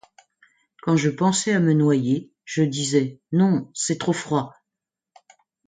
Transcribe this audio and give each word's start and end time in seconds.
Quand 0.81 0.95
je 0.97 1.11
pensais 1.11 1.53
à 1.53 1.59
me 1.59 1.73
noyer, 1.73 2.31
je 2.43 2.63
disais: 2.63 3.21
Non, 3.31 3.69
c’est 3.75 3.99
trop 3.99 4.13
froid. 4.13 4.51